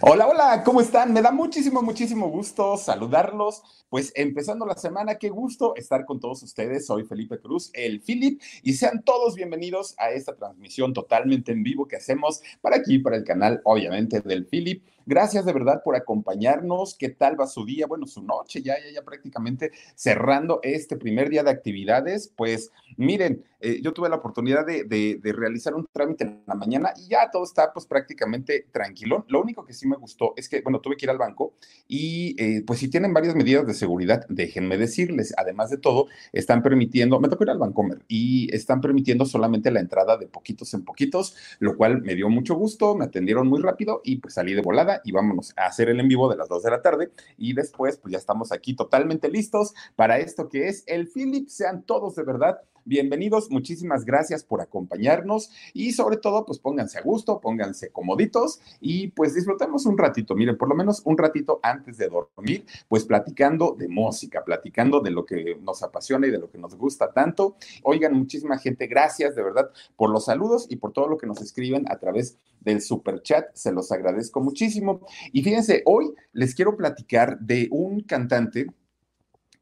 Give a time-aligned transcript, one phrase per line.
[0.00, 1.12] Hola, hola, ¿cómo están?
[1.12, 3.62] Me da muchísimo, muchísimo gusto saludarlos.
[3.88, 6.86] Pues empezando la semana, qué gusto estar con todos ustedes.
[6.86, 11.86] Soy Felipe Cruz, el Philip, y sean todos bienvenidos a esta transmisión totalmente en vivo
[11.86, 14.84] que hacemos para aquí, para el canal, obviamente, del Philip.
[15.10, 16.94] Gracias de verdad por acompañarnos.
[16.94, 17.88] ¿Qué tal va su día?
[17.88, 22.32] Bueno, su noche, ya, ya, ya prácticamente cerrando este primer día de actividades.
[22.36, 27.08] Pues miren, eh, yo tuve la oportunidad de, realizar un trámite en la mañana y
[27.08, 29.26] ya todo está pues prácticamente tranquilo.
[29.28, 31.52] Lo único que sí me gustó es que, bueno, tuve que ir al banco
[31.86, 36.62] y eh, pues si tienen varias medidas de seguridad, déjenme decirles, además de todo, están
[36.62, 40.84] permitiendo, me tocó ir al Bancomer y están permitiendo solamente la entrada de poquitos en
[40.84, 44.62] poquitos, lo cual me dio mucho gusto, me atendieron muy rápido y pues salí de
[44.62, 47.10] volada y vámonos a hacer el en vivo de las 2 de la tarde.
[47.36, 51.82] Y después pues ya estamos aquí totalmente listos para esto que es el Philip, sean
[51.82, 57.38] todos de verdad Bienvenidos, muchísimas gracias por acompañarnos y sobre todo, pues pónganse a gusto,
[57.38, 62.08] pónganse comoditos y pues disfrutemos un ratito, miren, por lo menos un ratito antes de
[62.08, 66.56] dormir, pues platicando de música, platicando de lo que nos apasiona y de lo que
[66.56, 67.56] nos gusta tanto.
[67.82, 71.42] Oigan, muchísima gente, gracias de verdad por los saludos y por todo lo que nos
[71.42, 75.00] escriben a través del super chat, se los agradezco muchísimo.
[75.32, 78.66] Y fíjense, hoy les quiero platicar de un cantante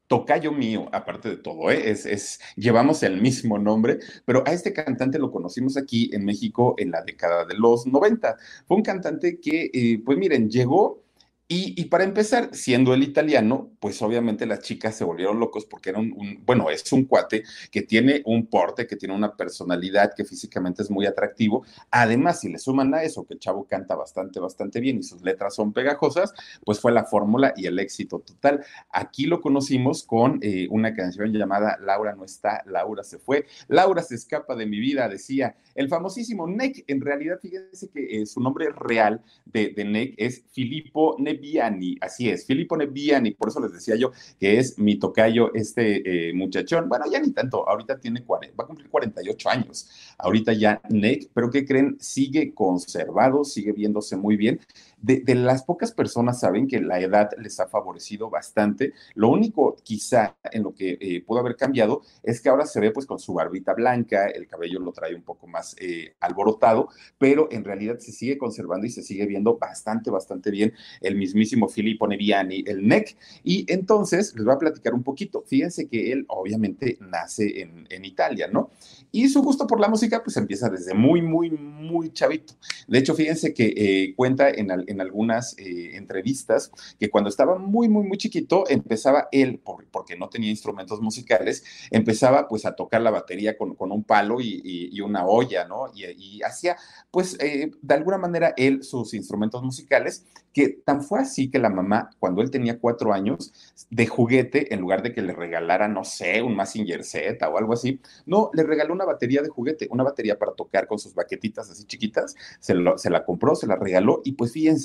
[0.09, 1.91] tocayo mío, aparte de todo, ¿eh?
[1.91, 6.73] es, es, llevamos el mismo nombre, pero a este cantante lo conocimos aquí en México
[6.79, 8.35] en la década de los 90.
[8.67, 11.03] Fue un cantante que, eh, pues miren, llegó
[11.51, 15.97] y, para empezar, siendo el italiano, pues obviamente las chicas se volvieron locos porque era
[15.97, 20.83] un, bueno, es un cuate que tiene un porte, que tiene una personalidad, que físicamente
[20.83, 21.65] es muy atractivo.
[21.89, 25.23] Además, si le suman a eso, que el chavo canta bastante, bastante bien y sus
[25.23, 28.63] letras son pegajosas, pues fue la fórmula y el éxito total.
[28.91, 34.03] Aquí lo conocimos con eh, una canción llamada Laura no está, Laura se fue, Laura
[34.03, 36.83] se escapa de mi vida, decía el famosísimo Neck.
[36.85, 41.97] En realidad, fíjense que eh, su nombre real de, de Neck es Filippo Neck Nebbiani,
[42.01, 46.33] así es, Filippo Nebbiani, por eso les decía yo que es mi tocayo este eh,
[46.33, 46.89] muchachón.
[46.89, 51.29] Bueno, ya ni tanto, ahorita tiene 40, va a cumplir 48 años, ahorita ya Nick,
[51.33, 51.97] pero ¿qué creen?
[51.99, 54.59] Sigue conservado, sigue viéndose muy bien.
[55.01, 58.93] De, las pocas personas saben que la edad les ha favorecido bastante.
[59.15, 62.91] Lo único quizá en lo que eh, pudo haber cambiado es que ahora se ve
[62.91, 67.47] pues con su barbita blanca, el cabello lo trae un poco más eh, alborotado, pero
[67.51, 72.07] en realidad se sigue conservando y se sigue viendo bastante, bastante bien el mismísimo Filippo
[72.07, 73.15] Neviani, el NEC.
[73.43, 75.43] Y entonces les voy a platicar un poquito.
[75.45, 78.69] Fíjense que él obviamente nace en, en Italia, ¿no?
[79.11, 82.53] Y su gusto por la música pues empieza desde muy, muy, muy chavito.
[82.87, 87.89] De hecho, fíjense que eh, cuenta en, en algunas eh, entrevistas que cuando estaba muy,
[87.89, 93.01] muy, muy chiquito, empezaba él, por, porque no tenía instrumentos musicales, empezaba pues a tocar
[93.01, 95.85] la batería con, con un palo y, y, y, una olla, ¿no?
[95.93, 96.77] Y, y hacía
[97.11, 101.69] pues eh, de alguna manera él sus instrumentos musicales, que tan fue así que la
[101.69, 103.53] mamá, cuando él tenía cuatro años,
[103.89, 107.73] de juguete, en lugar de que le regalara, no sé, un Massinger Z o algo
[107.73, 111.69] así, no, le regaló una batería de juguete, una batería para tocar con sus baquetitas
[111.69, 114.78] así chiquitas, se, lo, se la compró, se la regaló y pues fíjense,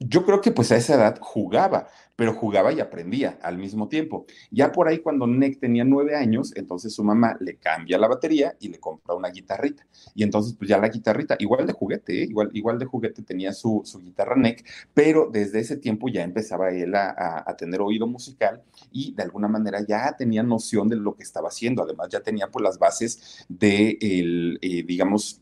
[0.00, 4.26] yo creo que pues a esa edad jugaba, pero jugaba y aprendía al mismo tiempo.
[4.50, 8.56] Ya por ahí cuando Nick tenía nueve años, entonces su mamá le cambia la batería
[8.60, 9.86] y le compra una guitarrita.
[10.14, 12.26] Y entonces pues ya la guitarrita, igual de juguete, ¿eh?
[12.28, 14.64] igual, igual de juguete tenía su, su guitarra Nick,
[14.94, 18.62] pero desde ese tiempo ya empezaba él a, tener oído musical
[18.92, 21.82] y de alguna manera ya tenía noción de lo que estaba haciendo.
[21.82, 25.40] Además ya tenía pues las bases de, el, eh, digamos,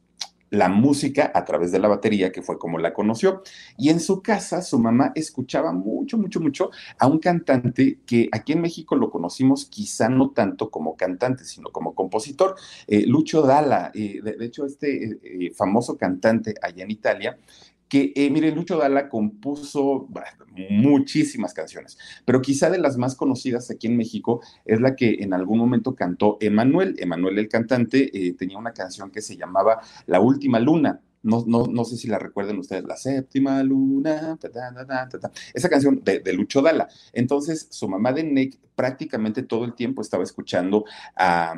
[0.50, 3.42] la música a través de la batería, que fue como la conoció.
[3.76, 8.52] Y en su casa, su mamá escuchaba mucho, mucho, mucho a un cantante que aquí
[8.52, 12.56] en México lo conocimos quizá no tanto como cantante, sino como compositor,
[12.86, 13.90] eh, Lucho Dalla.
[13.94, 17.38] Eh, de, hecho, este eh, famoso cantante allá en Italia
[17.88, 20.08] que, eh, mire, Lucho Dalla compuso
[20.70, 25.32] muchísimas canciones, pero quizá de las más conocidas aquí en México es la que en
[25.34, 26.96] algún momento cantó Emanuel.
[26.98, 31.00] Emanuel, el cantante, eh, tenía una canción que se llamaba La Última Luna.
[31.26, 34.38] No, no, no sé si la recuerden ustedes, la séptima luna,
[35.52, 36.88] esa canción de, de, Lucho Dala.
[37.12, 40.84] Entonces, su mamá de Nick prácticamente todo el tiempo estaba escuchando
[41.16, 41.54] a,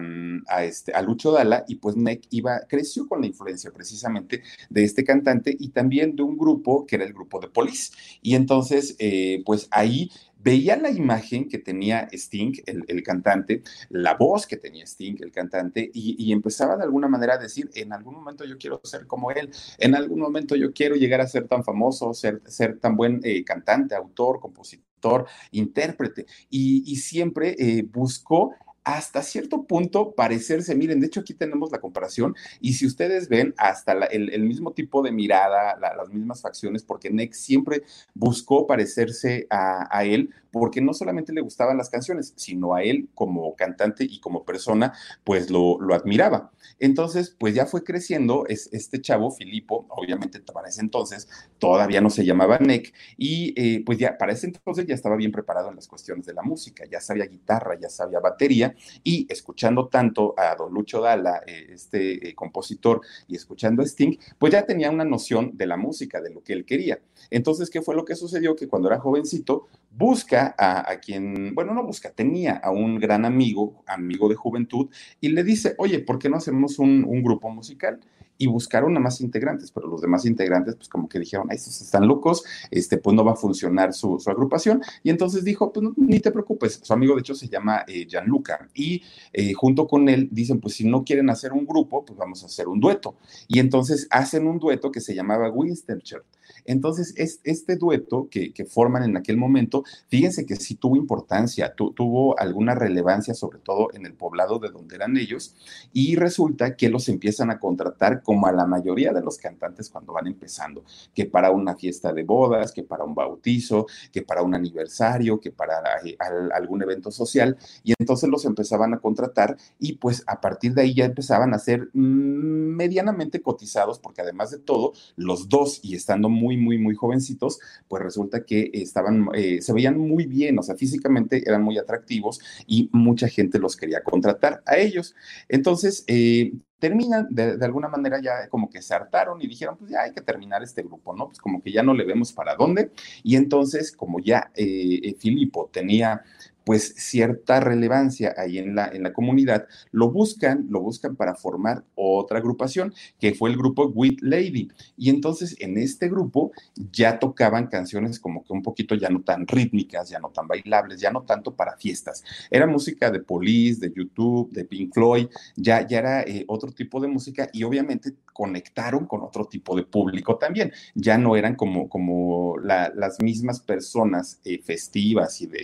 [0.62, 5.04] este, a Lucho Dala y pues Nick iba, creció con la influencia precisamente de este
[5.04, 7.92] cantante y también de un grupo que era el grupo de Police.
[8.22, 14.46] Y entonces, eh, pues ahí veía la imagen que tenía Sting, el, cantante, la voz
[14.46, 18.44] que tenía Sting, el cantante, y, empezaba de alguna manera a decir, en algún momento
[18.44, 22.14] yo quiero ser como él, en algún momento yo quiero llegar a ser tan famoso,
[22.14, 28.54] ser, ser tan buen eh, cantante, autor, compositor, intérprete, y, siempre eh, buscó
[28.88, 33.52] hasta cierto punto parecerse, miren, de hecho aquí tenemos la comparación y si ustedes ven
[33.58, 37.82] hasta el, mismo tipo de mirada, las mismas facciones, porque Nex siempre
[38.14, 43.54] buscó parecerse a, él, porque no solamente le gustaban las canciones, sino a él como
[43.56, 46.50] cantante y como persona, pues lo, admiraba.
[46.78, 52.08] Entonces, pues ya fue creciendo es, este chavo, Filipo, obviamente para ese entonces todavía no
[52.08, 55.76] se llamaba Neck, y eh, pues ya para ese entonces ya estaba bien preparado en
[55.76, 60.54] las cuestiones de la música, ya sabía guitarra, ya sabía batería, y escuchando tanto a
[60.54, 65.04] don Lucho Dalla, eh, este eh, compositor, y escuchando a Sting, pues ya tenía una
[65.04, 67.00] noción de la música, de lo que él quería.
[67.30, 68.56] Entonces, ¿qué fue lo que sucedió?
[68.56, 73.82] Que cuando era jovencito, busca a, quien, bueno, no busca, tenía a un gran amigo,
[73.86, 74.88] amigo de juventud,
[75.20, 78.00] y le dice, oye, ¿por qué no hacemos un, un grupo musical?
[78.38, 82.06] Y buscaron a más integrantes, pero los demás integrantes, pues como que dijeron, estos están
[82.06, 84.80] locos, este, pues no va a funcionar su, agrupación.
[85.02, 88.68] Y entonces dijo, pues ni te preocupes, su amigo de hecho se llama eh, Gianluca,
[88.74, 89.02] y
[89.32, 92.46] eh, junto con él dicen, pues si no quieren hacer un grupo, pues vamos a
[92.46, 93.16] hacer un dueto.
[93.48, 96.24] Y entonces hacen un dueto que se llamaba Winston Church.
[96.68, 102.38] Entonces, es, este dueto que, forman en aquel momento, fíjense que sí tuvo importancia, tuvo
[102.38, 105.54] alguna relevancia, sobre todo en el poblado de donde eran ellos,
[105.94, 110.12] y resulta que los empiezan a contratar como a la mayoría de los cantantes cuando
[110.12, 110.84] van empezando,
[111.14, 115.50] que para una fiesta de bodas, que para un bautizo, que para un aniversario, que
[115.50, 116.18] para eh,
[116.52, 120.94] algún evento social, y entonces los empezaban a contratar y pues a partir de ahí
[120.94, 126.28] ya empezaban a ser mm, medianamente cotizados, porque además de todo, los dos, y estando
[126.28, 130.76] muy, muy, muy jovencitos, pues resulta que estaban, eh, se veían muy bien, o sea,
[130.76, 135.14] físicamente eran muy atractivos y mucha gente los quería contratar a ellos.
[135.48, 140.02] Entonces, eh, terminan, de, alguna manera ya como que se hartaron y dijeron, pues ya
[140.02, 141.26] hay que terminar este grupo, ¿no?
[141.26, 142.90] Pues como que ya no le vemos para dónde.
[143.22, 146.22] Y entonces, como ya eh, Filipo tenía
[146.68, 151.82] pues cierta relevancia ahí en la, en la comunidad, lo buscan, lo buscan para formar
[151.94, 154.68] otra agrupación, que fue el grupo With Lady.
[154.98, 156.52] Y entonces en este grupo
[156.92, 161.00] ya tocaban canciones como que un poquito ya no tan rítmicas, ya no tan bailables,
[161.00, 162.22] ya no tanto para fiestas.
[162.50, 167.00] Era música de Police, de YouTube, de Pink Floyd, ya, ya era eh, otro tipo
[167.00, 170.72] de música y obviamente conectaron con otro tipo de público también.
[170.94, 175.58] Ya no eran como, como las mismas personas eh, festivas y de,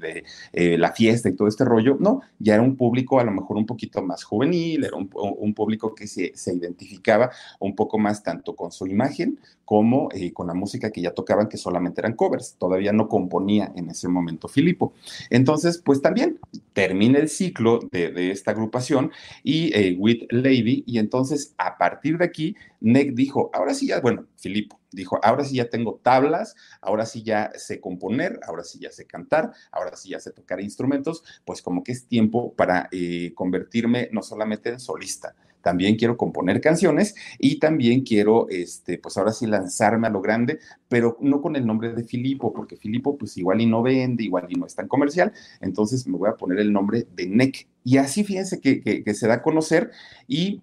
[0.00, 0.24] de
[0.54, 3.58] eh, la fiesta y todo este rollo, no, ya era un público a lo mejor
[3.58, 7.30] un poquito más juvenil, era un, público que se, identificaba
[7.60, 11.48] un poco más tanto con su imagen como eh, con la música que ya tocaban,
[11.48, 14.94] que solamente eran covers, todavía no componía en ese momento Filipo.
[15.28, 16.38] Entonces, pues también
[16.72, 19.10] termina el ciclo de, esta agrupación
[19.42, 24.26] y With Lady, y entonces a partir de aquí, Nick dijo, ahora sí ya, bueno,
[24.36, 28.90] Filipo, dijo, ahora sí ya tengo tablas, ahora sí ya sé componer, ahora sí ya
[28.90, 33.32] sé cantar, ahora sí ya sé tocar instrumentos, pues como que es tiempo para eh,
[33.34, 35.34] convertirme no solamente en solista,
[35.66, 40.60] también quiero componer canciones y también quiero, este, pues ahora sí lanzarme a lo grande,
[40.86, 44.46] pero no con el nombre de Filipo, porque Filipo pues igual y no vende, igual
[44.48, 47.66] y no es tan comercial, entonces me voy a poner el nombre de NEC.
[47.82, 49.90] Y así fíjense que, que se da a conocer
[50.28, 50.62] y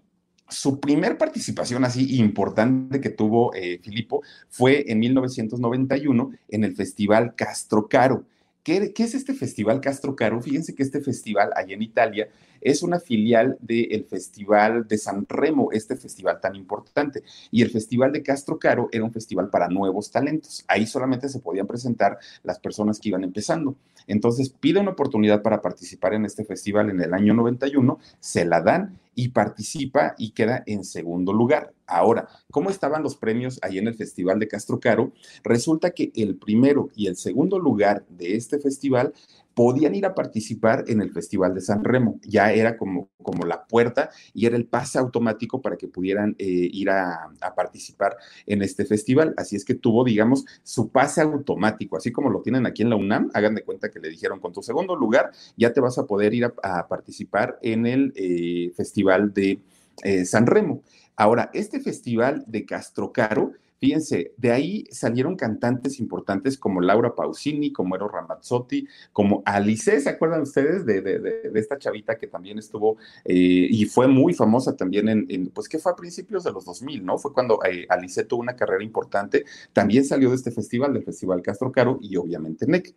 [0.54, 7.36] su primer participación así importante que tuvo eh, Filipo fue en 1991 en el Festival
[7.36, 8.26] Castro Caro.
[8.64, 10.42] ¿Qué, ¿Qué, es este Festival Castro Caro?
[10.42, 12.30] Fíjense que este festival allá en Italia
[12.64, 17.24] es una filial del Festival de San Remo, este festival tan importante.
[17.52, 20.64] Y el Festival de Castro Caro era un festival para nuevos talentos.
[20.68, 23.76] Ahí solamente se podían presentar las personas que iban empezando.
[24.08, 28.62] Entonces pide una oportunidad para participar en este festival en el año 91, se la
[28.62, 31.74] dan y participa y queda en segundo lugar.
[31.86, 35.12] Ahora, ¿cómo estaban los premios ahí en el Festival de Castro Caro?
[35.44, 39.14] Resulta que el primero y el segundo lugar de este festival
[39.54, 42.20] podían ir a participar en el Festival de San Remo.
[42.24, 46.46] Ya era como, como la puerta y era el pase automático para que pudieran eh,
[46.72, 49.34] ir a, participar en este festival.
[49.38, 52.96] Así es que tuvo, digamos, su pase automático, así como lo tienen aquí en la
[52.96, 53.30] UNAM.
[53.34, 56.34] Hagan de cuenta que le dijeron, con tu segundo lugar ya te vas a poder
[56.34, 59.60] ir a, participar en el eh, Festival de
[60.04, 60.82] eh, San Remo.
[61.16, 67.96] Ahora, este festival de Castrocaro Fíjense, de ahí salieron cantantes importantes como Laura Pausini, como
[67.96, 73.86] Eros Ramazzotti, como Alice, ¿se acuerdan ustedes de, esta chavita que también estuvo eh, y
[73.86, 77.18] fue muy famosa también en, pues que fue a principios de los 2000, ¿no?
[77.18, 81.42] Fue cuando eh, Alice tuvo una carrera importante, también salió de este festival, del Festival
[81.42, 82.94] Castro Caro y obviamente NEC.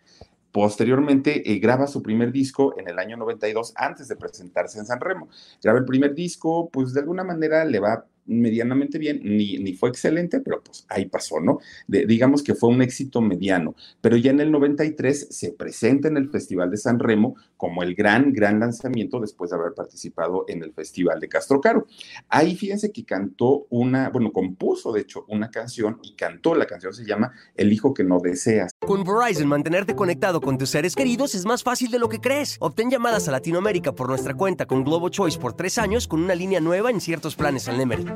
[0.53, 5.01] Posteriormente eh, graba su primer disco en el año 92 antes de presentarse en San
[5.01, 5.29] Remo.
[5.63, 9.89] Graba el primer disco, pues de alguna manera le va medianamente bien, ni, ni fue
[9.89, 11.59] excelente, pero pues ahí pasó, ¿no?
[11.87, 16.31] digamos que fue un éxito mediano, pero ya en el 93 se presenta en el
[16.31, 20.73] Festival de San Remo como el gran, gran lanzamiento después de haber participado en el
[20.73, 21.87] Festival de Castro Caro.
[22.29, 26.93] Ahí fíjense que cantó una, bueno, compuso de hecho una canción y cantó, la canción
[26.93, 28.73] se llama El hijo que no deseas.
[28.81, 32.57] Con Verizon, mantenerte conectado con tus seres queridos es más fácil de lo que crees.
[32.61, 36.35] Obtén llamadas a Latinoamérica por nuestra cuenta con Globo Choice por tres años con una
[36.35, 38.16] línea nueva en ciertos planes al Nemer.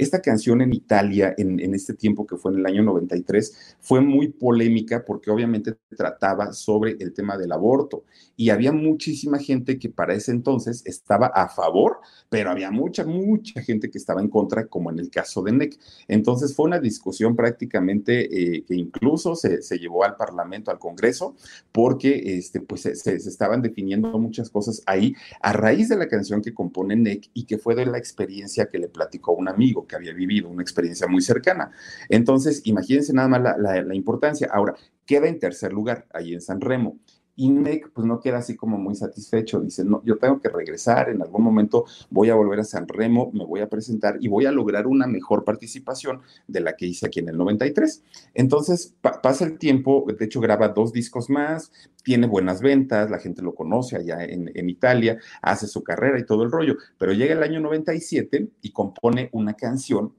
[0.00, 4.28] Esta canción en Italia, en, este tiempo que fue en el año 93, fue muy
[4.28, 8.04] polémica porque obviamente trataba sobre el tema del aborto
[8.34, 11.98] y había muchísima gente que para ese entonces estaba a favor,
[12.30, 15.78] pero había mucha, mucha gente que estaba en contra, como en el caso de NEC.
[16.08, 21.36] Entonces fue una discusión prácticamente eh, que incluso se, llevó al Parlamento, al Congreso,
[21.72, 26.40] porque este, pues, se, se, estaban definiendo muchas cosas ahí a raíz de la canción
[26.40, 29.96] que compone NEC y que fue de la experiencia que le platicó un amigo que
[29.96, 31.72] había vivido, una experiencia muy cercana.
[32.08, 34.48] Entonces, imagínense nada más la, importancia.
[34.52, 36.96] Ahora, queda en tercer lugar, ahí en San Remo.
[37.36, 41.22] INEC pues no queda así como muy satisfecho, dice, no, yo tengo que regresar, en
[41.22, 44.52] algún momento voy a volver a San Remo, me voy a presentar y voy a
[44.52, 48.02] lograr una mejor participación de la que hice aquí en el 93.
[48.34, 51.72] Entonces pasa el tiempo, de hecho graba dos discos más,
[52.02, 56.26] tiene buenas ventas, la gente lo conoce allá en, en Italia, hace su carrera y
[56.26, 60.14] todo el rollo, pero llega el año 97 y compone una canción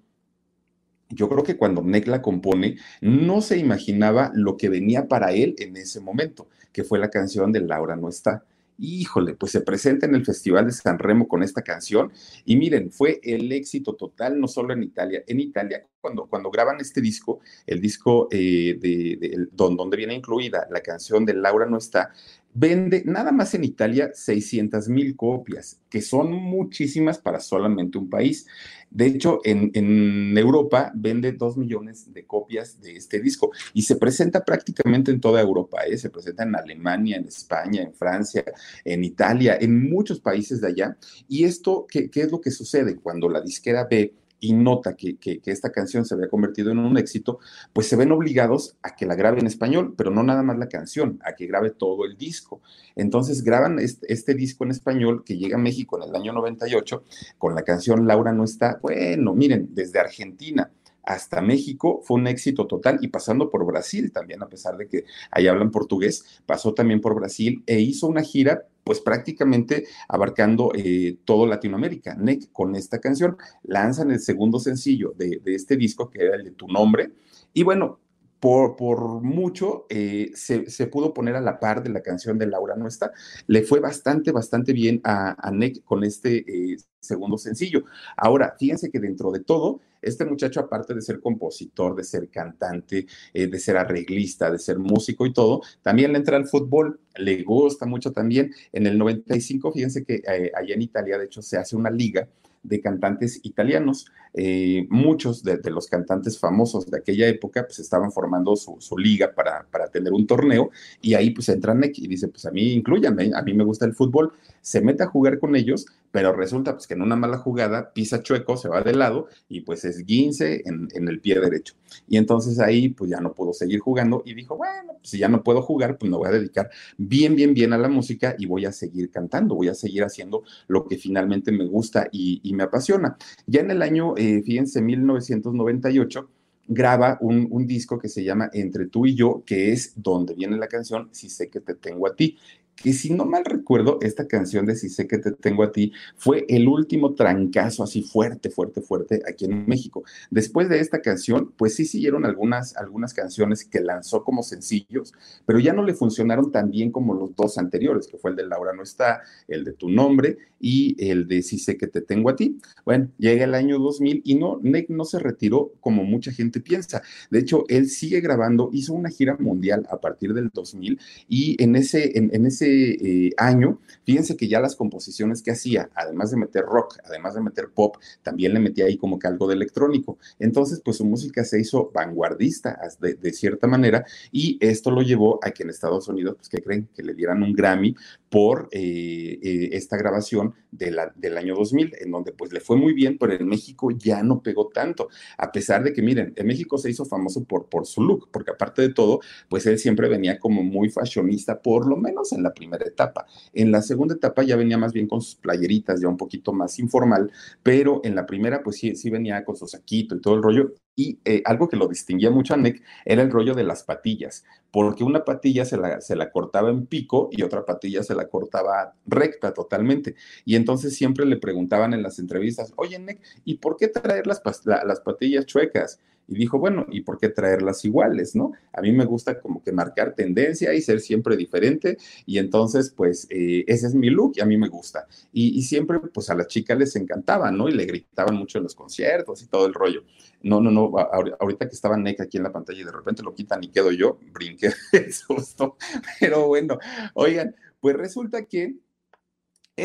[1.12, 5.56] yo creo que cuando Nick la compone, no se imaginaba lo que venía para él
[5.60, 8.44] en ese momento, que fue la canción de Laura no está.
[8.84, 12.12] Híjole, pues se presenta en el Festival de San Remo con esta canción
[12.46, 15.24] y miren, fue el éxito total, no solo en Italia.
[15.28, 20.82] En Italia, cuando, cuando graban este disco, el disco eh, de, donde viene incluida la
[20.82, 22.12] canción de Laura no está,
[22.54, 28.48] vende nada más en Italia 600 mil copias, que son muchísimas para solamente un país.
[28.90, 34.44] De hecho, en, Europa vende dos millones de copias de este disco y se presenta
[34.44, 35.84] prácticamente en toda Europa.
[35.86, 35.98] ¿eh?
[35.98, 38.44] Se presenta en Alemania, en España, en Francia,
[38.84, 40.98] en Italia, en muchos países de allá.
[41.28, 42.98] ¿Y esto qué, qué es lo que sucede?
[42.98, 47.40] Cuando la disquera ve y nota que, esta canción se había convertido en un éxito,
[47.72, 50.68] pues se ven obligados a que la grabe en español, pero no nada más la
[50.68, 52.60] canción, a que grabe todo el disco.
[52.96, 57.04] Entonces graban este, este, disco en español que llega a México en el año 98
[57.38, 60.72] con la canción Laura no está, bueno, miren, desde Argentina
[61.04, 65.06] hasta México fue un éxito total y pasando por Brasil también, a pesar de que
[65.32, 71.18] ahí hablan portugués, pasó también por Brasil e hizo una gira pues prácticamente abarcando eh,
[71.24, 72.16] todo Latinoamérica.
[72.16, 76.52] NEC con esta canción lanzan el segundo sencillo de, este disco, que era el de
[76.52, 77.12] Tu Nombre,
[77.54, 78.00] y bueno,
[78.42, 82.76] por, por, mucho eh, se, pudo poner a la par de la canción de Laura
[82.76, 83.12] Nuestra.
[83.46, 87.84] Le fue bastante, bastante bien a, a Nick con este eh, segundo sencillo.
[88.18, 93.06] Ahora, fíjense que dentro de todo, este muchacho, aparte de ser compositor, de ser cantante,
[93.32, 97.44] eh, de ser arreglista, de ser músico y todo, también le entra al fútbol, le
[97.44, 98.52] gusta mucho también.
[98.72, 102.28] En el 95, fíjense que allá en Italia, de hecho, se hace una liga
[102.64, 104.06] de cantantes italianos.
[104.34, 109.66] Eh, muchos de, los cantantes famosos de aquella época pues estaban formando su, liga para,
[109.70, 110.70] para, tener un torneo
[111.02, 113.86] y ahí pues entra Nick y dice pues a mí incluyanme, a mí me gusta
[113.86, 117.38] el fútbol, se mete a jugar con ellos, pero resulta pues que en una mala
[117.38, 121.40] jugada pisa chueco, se va de lado y pues es guince en, en, el pie
[121.40, 121.74] derecho.
[122.08, 125.30] Y entonces ahí pues ya no pudo seguir jugando y dijo, bueno, pues si ya
[125.30, 128.46] no puedo jugar, pues me voy a dedicar bien, bien, bien a la música y
[128.46, 132.64] voy a seguir cantando, voy a seguir haciendo lo que finalmente me gusta y, me
[132.64, 133.18] apasiona.
[133.48, 136.30] Ya en el año, eh, fíjense, 1998,
[136.68, 140.68] graba un, disco que se llama Entre tú y yo, que es donde viene la
[140.68, 142.38] canción Si sé que te tengo a ti
[142.82, 145.92] que si no mal recuerdo, esta canción de Si sé que te tengo a ti
[146.16, 150.04] fue el último trancazo así fuerte, fuerte, fuerte aquí en México.
[150.30, 155.14] Después de esta canción, pues sí siguieron algunas, algunas canciones que lanzó como sencillos,
[155.46, 158.48] pero ya no le funcionaron tan bien como los dos anteriores, que fue el de
[158.48, 162.30] Laura no está, el de Tu nombre y el de Si sé que te tengo
[162.30, 162.60] a ti.
[162.86, 167.02] Bueno, llega el año 2000 y no, Nick no se retiró como mucha gente piensa.
[167.30, 171.76] De hecho, él sigue grabando, hizo una gira mundial a partir del 2000 y en
[171.76, 176.64] ese, en, ese eh, año, fíjense que ya las composiciones que hacía, además de meter
[176.64, 180.18] rock, además de meter pop, también le metía ahí como que algo de electrónico.
[180.40, 185.52] Entonces, pues su música se hizo vanguardista de, cierta manera y esto lo llevó a
[185.52, 187.96] que en Estados Unidos, pues que creen que le dieran un Grammy
[188.30, 192.78] por eh, eh, esta grabación de la, del año 2000, en donde pues le fue
[192.78, 196.48] muy bien, pero en México ya no pegó tanto, a pesar de que, miren, en
[196.48, 200.08] México se hizo famoso por, por su look, porque aparte de todo, pues él siempre
[200.08, 203.26] venía como muy fashionista, por lo menos en la primera etapa.
[203.54, 206.78] En la segunda etapa ya venía más bien con sus playeritas, ya un poquito más
[206.78, 207.32] informal,
[207.64, 210.74] pero en la primera pues sí, sí venía con su saquito y todo el rollo,
[210.96, 214.44] y eh, algo que lo distinguía mucho a Nick era el rollo de las patillas,
[214.70, 218.28] porque una patilla se la, se la cortaba en pico y otra patilla se la
[218.28, 220.16] cortaba recta totalmente.
[220.46, 224.42] Y entonces siempre le preguntaban en las entrevistas, oye Nick, ¿y por qué traer las,
[224.66, 226.00] las patillas chuecas?
[226.32, 228.54] Y dijo, bueno, ¿y por qué traerlas iguales, no?
[228.72, 233.28] A mí me gusta como que marcar tendencia y ser siempre diferente y entonces, pues,
[233.30, 235.08] eh, ese es mi look y a mí me gusta.
[235.34, 237.68] Y, siempre, pues, a las chicas les encantaba, ¿no?
[237.68, 240.04] Y le gritaban mucho en los conciertos y todo el rollo.
[240.42, 243.36] No, no, no, ahorita que estaba Nick aquí en la pantalla y de repente lo
[243.36, 245.76] quitan y quedo yo, brinqué de susto.
[246.20, 246.80] Pero bueno,
[247.14, 248.76] oigan, pues resulta que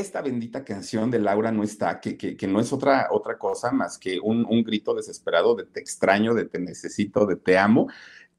[0.01, 3.99] esta bendita canción de Laura no está, que, que, no es otra, otra cosa más
[3.99, 7.89] que un, un, grito desesperado de te extraño, de te necesito, de te amo.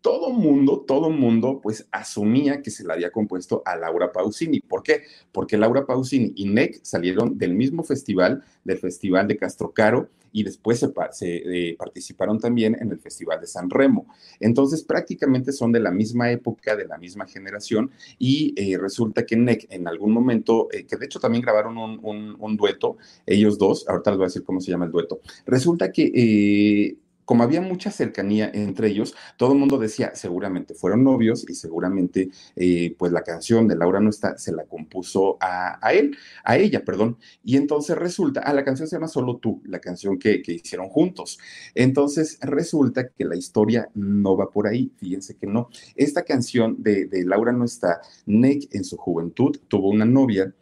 [0.01, 4.59] Todo mundo, todo mundo, pues asumía que se la había compuesto a Laura Pausini.
[4.59, 5.03] ¿Por qué?
[5.31, 10.79] Porque Laura Pausini y Nick salieron del mismo festival, del Festival de Castrocaro, y después
[10.79, 14.05] se, eh, participaron también en el Festival de San Remo.
[14.39, 17.89] Entonces, prácticamente son de la misma época, de la misma generación,
[18.19, 22.35] y eh, resulta que NEC en algún momento, eh, que de hecho también grabaron un,
[22.39, 25.91] un, dueto, ellos dos, ahorita les voy a decir cómo se llama el dueto, resulta
[25.91, 31.55] que como había mucha cercanía entre ellos, todo el mundo decía, seguramente fueron novios y
[31.55, 36.85] seguramente eh, pues la canción de Laura no se la compuso a, él, a ella,
[36.85, 37.17] perdón.
[37.43, 41.37] Y entonces resulta, ah, la canción se llama Solo tú, la canción que, hicieron juntos.
[41.75, 45.67] Entonces resulta que la historia no va por ahí, fíjense que no.
[45.97, 50.53] Esta canción de, de Laura no está, Nick en su juventud tuvo una novia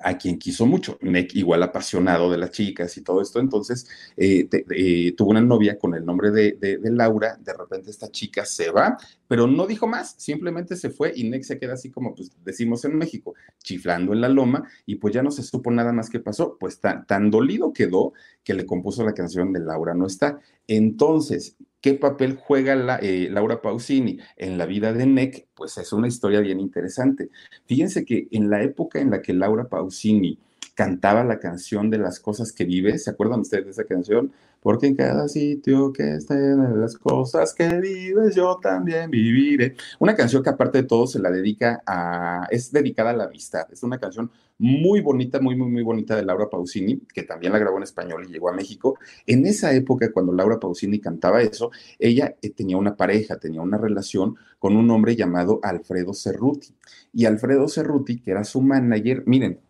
[0.00, 0.98] a quien quiso mucho.
[1.00, 5.78] Nick, igual apasionado de las chicas y todo esto, entonces eh, eh, tuvo una novia
[5.78, 10.14] con el nombre de, Laura, de repente esta chica se va, pero no dijo más,
[10.18, 14.20] simplemente se fue y Nick se queda así como pues, decimos en México, chiflando en
[14.20, 17.30] la loma y pues ya no se supo nada más que pasó, pues tan, tan
[17.30, 20.40] dolido quedó que le compuso la canción de Laura no está.
[20.66, 25.48] Entonces, ¿Qué papel juega la, eh, Laura Pausini en la vida de Nick?
[25.54, 27.30] Pues es una historia bien interesante.
[27.66, 30.38] Fíjense que en la época en la que Laura Pausini
[30.78, 34.32] cantaba la canción de las cosas que vive, ¿se acuerdan ustedes de esa canción?
[34.60, 39.76] porque en cada sitio que estén las cosas que vives, yo también viviré.
[39.98, 43.66] Una canción que aparte de todo se la dedica a, es dedicada a la amistad.
[43.72, 47.60] Es una canción muy bonita, muy, muy, muy bonita de Laura Pausini, que también la
[47.60, 48.98] grabó en español y llegó a México.
[49.26, 53.78] En esa época, cuando Laura Pausini cantaba eso, ella eh, tenía una pareja, tenía una
[53.78, 56.74] relación con un hombre llamado Alfredo Cerruti.
[57.12, 59.60] Y Alfredo Cerruti, que era su manager, miren,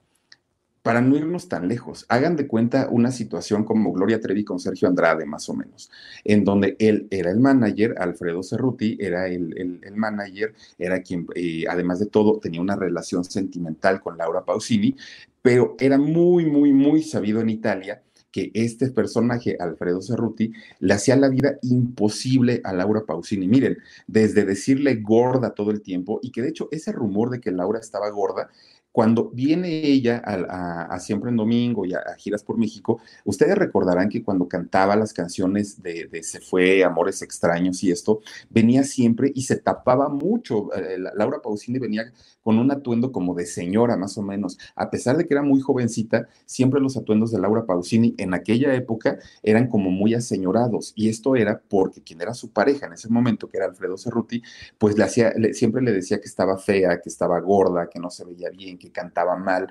[0.88, 4.88] para no irnos tan lejos, hagan de cuenta una situación como Gloria Trevi con Sergio
[4.88, 5.90] Andrade, más o menos,
[6.24, 11.66] en donde él era el manager, Alfredo Cerruti era el, el, manager, era quien, eh,
[11.68, 14.96] además de todo, tenía una relación sentimental con Laura Pausini,
[15.42, 21.16] pero era muy, muy, muy sabido en Italia que este personaje, Alfredo Cerruti, le hacía
[21.16, 23.46] la vida imposible a Laura Pausini.
[23.46, 27.50] Miren, desde decirle gorda todo el tiempo, y que de hecho ese rumor de que
[27.50, 28.48] Laura estaba gorda
[28.98, 34.24] cuando viene ella a, Siempre en Domingo y a, giras por México, ustedes recordarán que
[34.24, 39.54] cuando cantaba las canciones de, Se fue, Amores extraños y esto, venía siempre y se
[39.54, 40.74] tapaba mucho.
[40.74, 44.58] Eh, Laura Pausini venía con un atuendo como de señora, más o menos.
[44.74, 48.74] A pesar de que era muy jovencita, siempre los atuendos de Laura Pausini en aquella
[48.74, 50.92] época eran como muy aseñorados.
[50.96, 54.42] Y esto era porque quien era su pareja en ese momento, que era Alfredo Cerruti,
[54.76, 58.24] pues le hacía, siempre le decía que estaba fea, que estaba gorda, que no se
[58.24, 59.68] veía bien, que cantaba mal.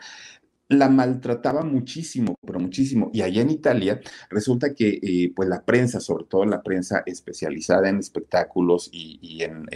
[0.70, 3.10] La maltrataba muchísimo, pero muchísimo.
[3.14, 7.90] Y allá en Italia resulta que eh, pues la prensa, sobre todo la prensa especializada
[7.90, 9.68] en espectáculos y, en,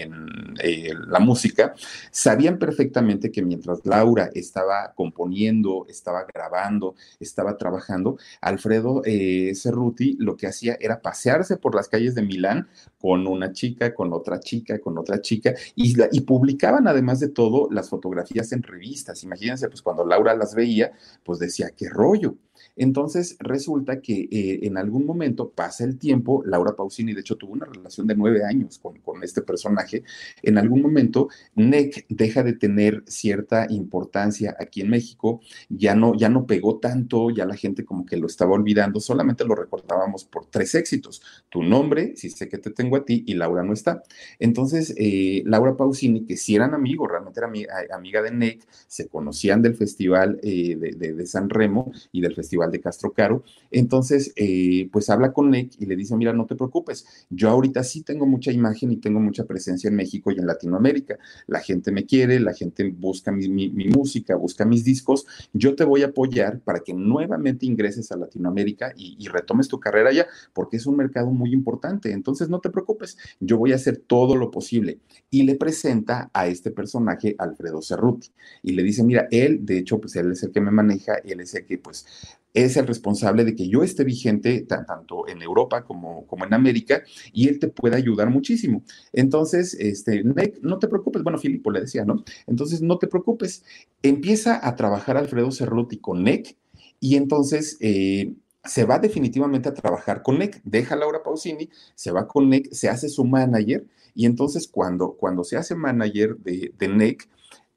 [0.62, 1.74] eh, la música,
[2.12, 10.36] sabían perfectamente que mientras Laura estaba componiendo, estaba grabando, estaba trabajando, Alfredo eh, Cerruti lo
[10.36, 12.68] que hacía era pasearse por las calles de Milán
[13.00, 17.68] con una chica, con otra chica, con otra chica, y, y publicaban además de todo
[17.72, 19.24] las fotografías en revistas.
[19.24, 20.81] Imagínense, pues cuando Laura las veía,
[21.24, 22.36] pues decía, qué rollo.
[22.76, 27.54] Entonces resulta que eh, en algún momento pasa el tiempo, Laura Pausini de hecho tuvo
[27.54, 30.04] una relación de nueve años con, con este personaje,
[30.42, 36.30] en algún momento NEC deja de tener cierta importancia aquí en México, ya no, ya
[36.30, 40.46] no pegó tanto, ya la gente como que lo estaba olvidando, solamente lo recordábamos por
[40.46, 44.04] tres éxitos, tu nombre, si sé que te tengo a ti y Laura no está.
[44.40, 47.48] Entonces eh, Laura Pausini, que si eran amigos, realmente era
[47.96, 52.82] amiga, de NEC, se conocían del festival eh, de San Remo y del festival de
[52.82, 53.44] Castro Caro.
[53.72, 57.84] Entonces, eh, pues habla con Nick y le dice, mira, no te preocupes, yo ahorita
[57.84, 61.18] sí tengo mucha imagen y tengo mucha presencia en México y en Latinoamérica.
[61.48, 65.26] La gente me quiere, la gente busca mi, música, busca mis discos.
[65.54, 69.80] Yo te voy a apoyar para que nuevamente ingreses a Latinoamérica y, y retomes tu
[69.80, 72.12] carrera allá, porque es un mercado muy importante.
[72.12, 75.00] Entonces, no te preocupes, yo voy a hacer todo lo posible.
[75.30, 78.30] Y le presenta a este personaje, Alfredo Cerruti,
[78.64, 81.40] y le dice, mira, él, de hecho, pues él es el que me maneja, él
[81.40, 82.06] es el que, pues,
[82.54, 87.04] es el responsable de que yo esté vigente tanto en Europa como, como en América
[87.32, 88.84] y él te puede ayudar muchísimo.
[89.14, 90.24] Entonces, este,
[90.62, 92.24] no te preocupes, bueno, Filipo le decía, ¿no?
[92.48, 93.64] Entonces, no te preocupes,
[94.04, 96.58] empieza a trabajar Alfredo Cerruti con NEC
[97.00, 98.34] y entonces eh,
[98.64, 102.72] se va definitivamente a trabajar con NEC, deja a Laura Pausini, se va con NEC,
[102.72, 107.30] se hace su manager y entonces cuando, cuando se hace manager de, de NEC,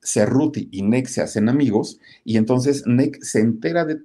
[0.05, 3.97] Cerruti y NEC se hacen amigos y entonces NEC se entera de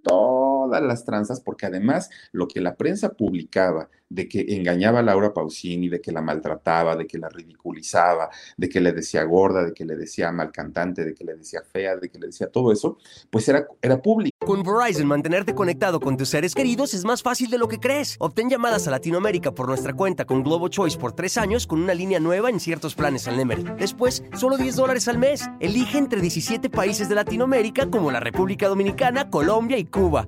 [0.69, 5.33] todas las tranzas porque además lo que la prensa publicaba de que engañaba a Laura
[5.33, 9.73] Pausini, de que la maltrataba, de que la ridiculizaba, de que le decía gorda, de
[9.73, 12.71] que le decía mal cantante, de que le decía fea, de que le decía todo
[12.71, 12.97] eso,
[13.29, 14.35] pues era, era público.
[14.39, 18.15] Con Verizon, mantenerte conectado con tus seres queridos es más fácil de lo que crees.
[18.19, 21.93] Obtén llamadas a Latinoamérica por nuestra cuenta con Globo Choice por tres años con una
[21.93, 23.63] línea nueva en ciertos planes al Nemery.
[23.77, 25.47] Después, solo 10 dólares al mes.
[25.59, 30.27] Elige entre 17 países de Latinoamérica como la República Dominicana, Colombia y Cuba.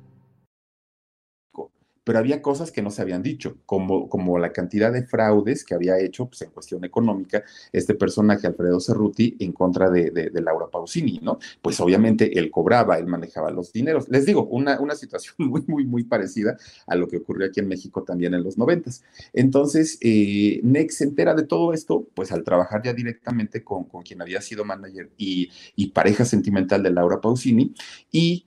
[2.03, 5.75] pero había cosas que no se habían dicho, como, como la cantidad de fraudes que
[5.75, 11.19] había hecho pues, en cuestión económica este personaje, Alfredo Cerruti, en contra de, Laura Pausini,
[11.21, 11.37] ¿no?
[11.61, 14.09] Pues obviamente él cobraba, él manejaba los dineros.
[14.09, 17.67] Les digo, una, una situación muy, muy, muy parecida a lo que ocurrió aquí en
[17.67, 19.03] México también en los noventas.
[19.33, 24.01] Entonces, eh, Nex se entera de todo esto, pues al trabajar ya directamente con, con
[24.01, 27.73] quien había sido manager y, y pareja sentimental de Laura Pausini,
[28.11, 28.45] y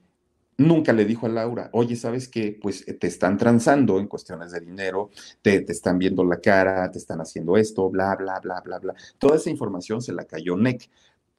[0.58, 2.58] nunca le dijo a Laura, oye, ¿sabes qué?
[2.60, 5.10] Pues eh, te están transando en cuestiones de dinero,
[5.42, 8.94] te, te, están viendo la cara, te están haciendo esto, bla, bla, bla, bla, bla.
[9.18, 10.88] Toda esa información se la cayó NEC.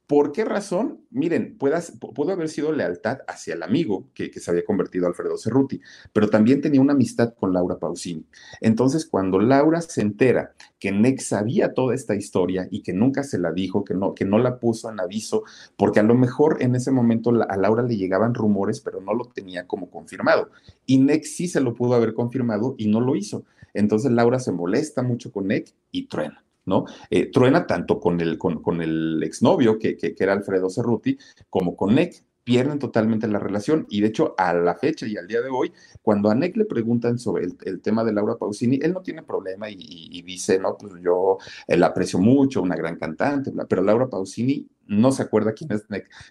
[0.06, 1.00] ¿Por qué razón?
[1.10, 5.80] Miren, pudo haber sido lealtad hacia el amigo que, se había convertido Alfredo Cerruti,
[6.12, 8.24] pero también tenía una amistad con Laura Pausini.
[8.60, 13.40] Entonces, cuando Laura se entera que Nex sabía toda esta historia y que nunca se
[13.40, 15.42] la dijo, que no, que no la puso en aviso,
[15.76, 19.24] porque a lo mejor en ese momento a Laura le llegaban rumores, pero no lo
[19.24, 20.50] tenía como confirmado.
[20.86, 23.44] Y Nex sí se lo pudo haber confirmado y no lo hizo.
[23.74, 26.45] Entonces Laura se molesta mucho con Nex y truena.
[26.66, 26.84] ¿No?
[27.10, 31.16] Eh, truena tanto con el, con, con el exnovio, que, que, era Alfredo Cerruti,
[31.48, 33.86] como con Nick, pierden totalmente la relación.
[33.88, 36.64] Y de hecho, a la fecha y al día de hoy, cuando a Nick le
[36.64, 40.92] preguntan sobre el, tema de Laura Pausini, él no tiene problema y, dice, no, pues
[41.02, 45.84] yo la aprecio mucho, una gran cantante, pero Laura Pausini no se acuerda quién es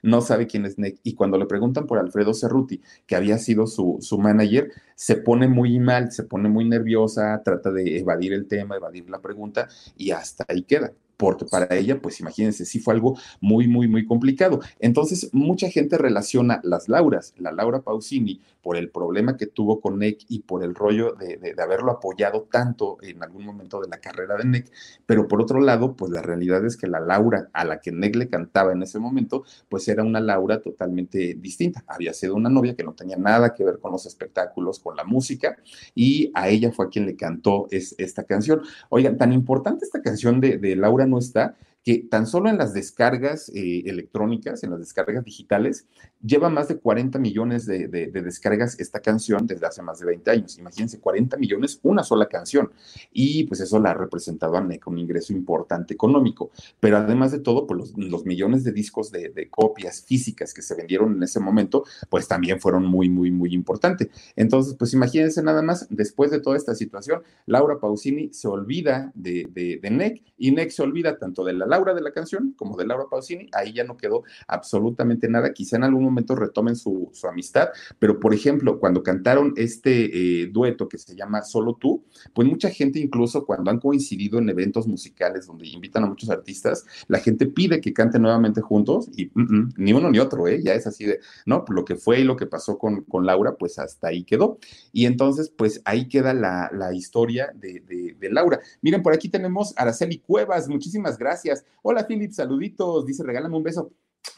[0.04, 0.76] no sabe quién es.
[1.04, 5.48] Y cuando le preguntan por Alfredo Cerruti, que había sido su, su manager, se pone
[5.48, 10.12] muy mal, se pone muy nerviosa, trata de evadir el tema, evadir la pregunta y
[10.12, 14.60] hasta ahí queda porque para ella, pues imagínense, sí fue algo muy, muy, muy complicado.
[14.80, 20.00] Entonces, mucha gente relaciona las Lauras, la Laura Pausini, por el problema que tuvo con
[20.00, 24.00] Nick y por el rollo de, de, haberlo apoyado tanto en algún momento de la
[24.00, 24.72] carrera de Nick,
[25.06, 28.16] pero por otro lado, pues la realidad es que la Laura a la que Nick
[28.16, 31.84] le cantaba en ese momento, pues era una Laura totalmente distinta.
[31.88, 35.04] Había sido una novia que no tenía nada que ver con los espectáculos, con la
[35.04, 35.58] música,
[35.94, 38.62] y a ella fue a quien le cantó es, esta canción.
[38.90, 42.74] Oigan, tan importante esta canción de, de Laura no está, que tan solo en las
[42.74, 45.86] descargas eh, electrónicas, en las descargas digitales,
[46.20, 50.58] lleva más de 40 millones de, descargas esta canción desde hace más de 20 años.
[50.58, 52.72] Imagínense, 40 millones, una sola canción.
[53.14, 56.50] Y pues eso la ha representado a NEC un ingreso importante económico.
[56.80, 61.14] Pero además de todo, pues los, millones de discos de, copias físicas que se vendieron
[61.14, 64.10] en ese momento, pues también fueron muy, muy, muy importantes.
[64.36, 69.46] Entonces, pues imagínense nada más, después de toda esta situación, Laura Pausini se olvida de,
[69.52, 72.86] de, NEC y NEC se olvida tanto de la Laura de la canción como de
[72.86, 73.50] Laura Pausini.
[73.52, 75.54] Ahí ya no quedó absolutamente nada.
[75.54, 80.88] Quizá en algún momento retomen su, amistad, pero por ejemplo, cuando cantaron este eh, dueto
[80.88, 85.48] que se llama Solo tú, pues mucha gente incluso cuando han coincidido en eventos musicales
[85.48, 90.10] donde invitan a muchos artistas, la gente pide que canten nuevamente juntos y ni uno
[90.12, 90.62] ni otro, ¿eh?
[90.64, 93.80] Ya es así de, no, lo que fue y lo que pasó con, Laura, pues
[93.80, 94.60] hasta ahí quedó.
[94.92, 97.82] Y entonces, pues ahí queda la, la historia de,
[98.20, 98.60] de, Laura.
[98.82, 101.65] Miren, por aquí tenemos a Araceli Cuevas, muchísimas gracias.
[101.84, 103.92] Hola, Philip, saluditos, dice, regálame un beso.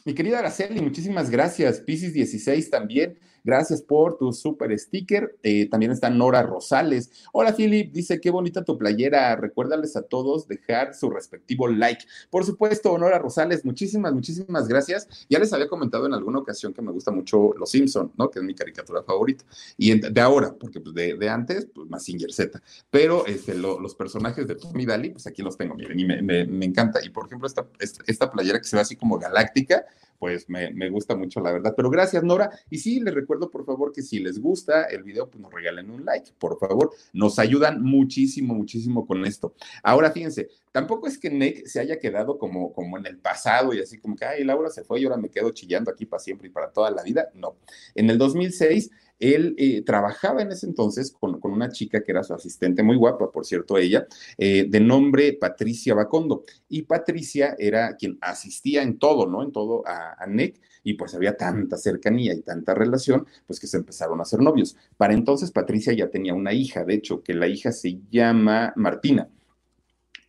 [0.04, 1.80] Mi querida Araceli, muchísimas gracias.
[1.80, 3.18] Pisces 16 también.
[3.48, 5.38] Gracias por tu super sticker.
[5.42, 7.10] Eh, también está Nora Rosales.
[7.32, 7.90] Hola, Philip.
[7.90, 9.34] Dice, qué bonita tu playera.
[9.36, 12.04] Recuérdales a todos dejar su respectivo like.
[12.28, 15.08] Por supuesto, Nora Rosales, muchísimas, muchísimas gracias.
[15.30, 18.30] Ya les había comentado en alguna ocasión que me gusta mucho Los Simpson, ¿no?
[18.30, 19.46] Que es mi caricatura favorita.
[19.78, 22.62] Y de ahora, porque pues de, antes, pues Massinger Z.
[22.90, 27.00] Pero este, los personajes de Tommy Daly, pues aquí los tengo, miren, y me, encanta.
[27.02, 29.86] Y por ejemplo, esta, esta playera que se ve así como galáctica,
[30.18, 31.74] pues me, me, gusta mucho, la verdad.
[31.76, 32.50] Pero gracias, Nora.
[32.70, 35.90] Y sí, les recuerdo, por favor, que si les gusta el video, pues nos regalen
[35.90, 36.90] un like, por favor.
[37.12, 39.54] Nos ayudan muchísimo, muchísimo con esto.
[39.82, 43.80] Ahora, fíjense, tampoco es que Nick se haya quedado como, como en el pasado y
[43.80, 46.48] así como que, ay, Laura se fue y ahora me quedo chillando aquí para siempre
[46.48, 47.30] y para toda la vida.
[47.34, 47.56] No.
[47.94, 52.34] En el 2006 él eh, trabajaba en ese entonces con, una chica que era su
[52.34, 56.44] asistente, muy guapa, por cierto, ella, eh, de nombre Patricia Bacondo.
[56.68, 59.42] Y Patricia era quien asistía en todo, ¿no?
[59.42, 63.66] En todo a, a Nick y pues había tanta cercanía y tanta relación, pues que
[63.66, 64.76] se empezaron a hacer novios.
[64.96, 69.28] Para entonces Patricia ya tenía una hija, de hecho, que la hija se llama Martina.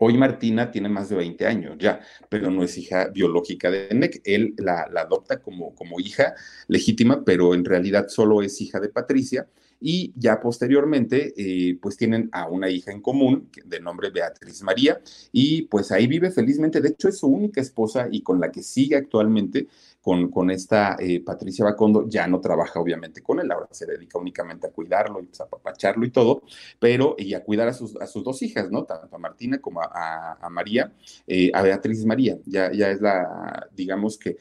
[0.02, 4.22] Hoy Martina tiene más de 20 años ya, pero no es hija biológica de Nick.
[4.24, 6.36] Él la, adopta como, como hija
[6.68, 9.48] legítima, pero en realidad solo es hija de Patricia.
[9.82, 15.02] Y ya posteriormente, eh, pues tienen a una hija en común de nombre Beatriz María,
[15.32, 16.82] y pues ahí vive felizmente.
[16.82, 19.68] De hecho, es su única esposa y con la que sigue actualmente
[20.02, 24.18] con, con esta eh, Patricia Bacondo, ya no trabaja obviamente con él, ahora se dedica
[24.18, 26.44] únicamente a cuidarlo y pues, a papacharlo y todo,
[26.80, 28.86] pero y a cuidar a sus, a sus dos hijas, ¿no?
[28.86, 30.94] Tanto a Martina como a, a María,
[31.28, 34.38] eh, a Beatriz María, ya, ya es la, digamos que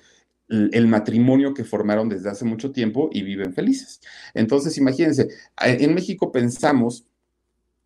[0.48, 4.00] el matrimonio que formaron desde hace mucho tiempo y viven felices.
[4.34, 5.28] Entonces, imagínense,
[5.60, 7.04] en México pensamos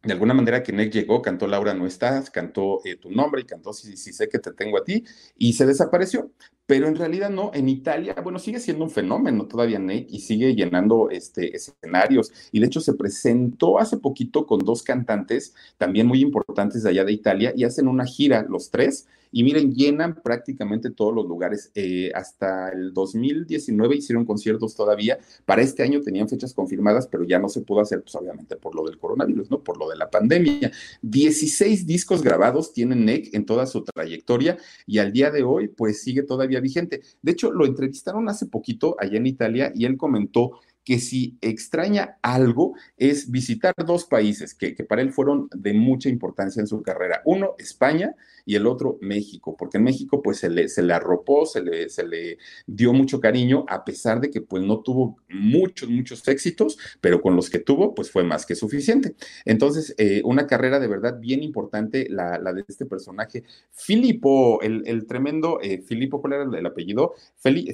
[0.03, 3.45] de alguna manera que Nick llegó, cantó Laura no estás, cantó eh, tu nombre y
[3.45, 5.05] cantó si, sé que te tengo a ti
[5.37, 6.33] y se desapareció.
[6.67, 10.55] Pero en realidad no, en Italia, bueno, sigue siendo un fenómeno todavía Nick y sigue
[10.55, 12.33] llenando este, escenarios.
[12.51, 17.05] Y de hecho se presentó hace poquito con dos cantantes también muy importantes de allá
[17.05, 21.73] de Italia y hacen una gira los tres y miren, llenan prácticamente todos los lugares.
[21.75, 25.19] Eh, hasta el 2019 hicieron conciertos todavía.
[25.47, 28.75] Para este año tenían fechas confirmadas, pero ya no se pudo hacer, pues obviamente por
[28.75, 29.61] lo del coronavirus, ¿no?
[29.65, 30.71] Por lo de la pandemia.
[31.01, 36.03] 16 discos grabados tienen NEC en toda su trayectoria y al día de hoy, pues
[36.03, 37.01] sigue todavía vigente.
[37.23, 42.19] De hecho, lo entrevistaron hace poquito allá en Italia y él comentó que si extraña
[42.23, 46.83] algo es visitar dos países que, que, para él fueron de mucha importancia en su
[46.83, 47.23] carrera.
[47.25, 48.15] Uno, España
[48.45, 51.89] y el otro, México, porque en México pues se le, se le arropó, se le,
[51.89, 56.79] se le dio mucho cariño, a pesar de que pues no tuvo muchos, muchos éxitos,
[57.01, 59.15] pero con los que tuvo pues fue más que suficiente.
[59.45, 64.83] Entonces, eh, una carrera de verdad bien importante, la, la de este personaje, Filippo, el,
[64.87, 67.15] el tremendo, eh, Filippo, ¿cuál era el, apellido?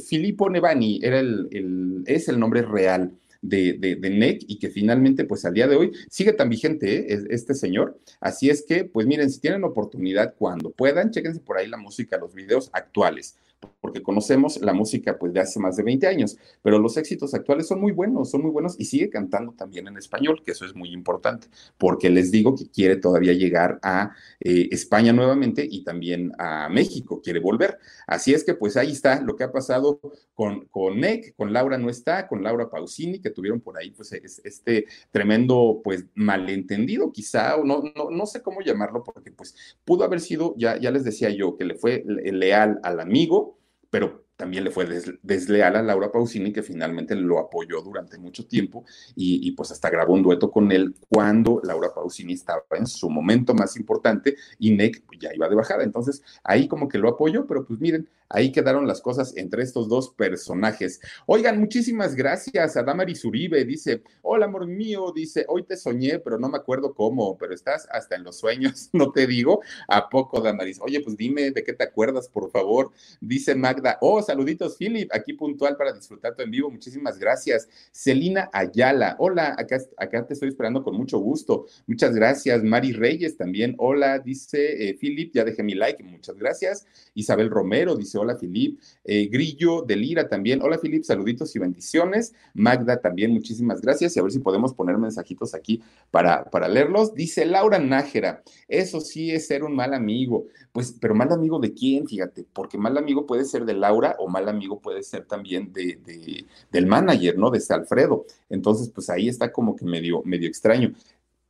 [0.06, 3.07] Filippo Nevani, era el, el, es el nombre real
[3.40, 7.24] de, de, NEC y que finalmente, pues al día de hoy, sigue tan vigente ¿eh?
[7.30, 7.98] este señor.
[8.20, 12.18] Así es que, pues miren, si tienen oportunidad, cuando puedan, chéquense por ahí la música,
[12.18, 13.36] los videos actuales
[13.80, 17.66] porque conocemos la música pues de hace más de 20 años, pero los éxitos actuales
[17.66, 20.74] son muy buenos, son muy buenos y sigue cantando también en español, que eso es
[20.74, 26.32] muy importante, porque les digo que quiere todavía llegar a eh, España nuevamente y también
[26.38, 27.78] a México, quiere volver.
[28.06, 30.00] Así es que pues ahí está lo que ha pasado
[30.34, 34.12] con, con NEC, con Laura no está, con Laura Pausini, que tuvieron por ahí pues
[34.12, 40.04] este tremendo pues malentendido quizá, o no, no, no sé cómo llamarlo, porque pues pudo
[40.04, 43.47] haber sido, ya, ya les decía yo, que le fue leal al amigo,
[43.90, 44.86] pero también le fue
[45.22, 48.84] desleal a Laura Pausini, que finalmente lo apoyó durante mucho tiempo
[49.16, 53.52] y, pues hasta grabó un dueto con él cuando Laura Pausini estaba en su momento
[53.52, 55.82] más importante y Nick ya iba de bajada.
[55.82, 59.88] Entonces ahí como que lo apoyó, pero pues miren, ahí quedaron las cosas entre estos
[59.88, 61.00] dos personajes.
[61.26, 66.38] Oigan, muchísimas gracias a Damaris Uribe, dice, hola amor mío, dice, hoy te soñé, pero
[66.38, 70.40] no me acuerdo cómo, pero estás hasta en los sueños, no te digo, ¿a poco
[70.40, 70.80] Damaris?
[70.80, 72.92] Oye, pues dime de qué te acuerdas, por favor.
[73.20, 77.68] Dice Magda, oh, saluditos, Philip, aquí puntual para disfrutar tu en vivo, muchísimas gracias.
[77.92, 82.62] Celina Ayala, hola, acá, acá te estoy esperando con mucho gusto, muchas gracias.
[82.62, 86.86] Mari Reyes también, hola, dice eh, Philip, ya dejé mi like, muchas gracias.
[87.14, 88.80] Isabel Romero dice, hola Filip.
[89.04, 92.34] Eh, Grillo de Lira también, hola Filip, saluditos y bendiciones.
[92.54, 94.16] Magda también, muchísimas gracias.
[94.16, 97.14] Y a ver si podemos poner mensajitos aquí para, para leerlos.
[97.14, 100.46] Dice Laura Nájera, eso sí es ser un mal amigo.
[100.72, 104.28] Pues, pero mal amigo de quién, fíjate, porque mal amigo puede ser de Laura o
[104.28, 107.50] mal amigo puede ser también de, de del manager, ¿no?
[107.50, 108.26] De ese Alfredo.
[108.48, 110.94] Entonces, pues ahí está como que medio, medio extraño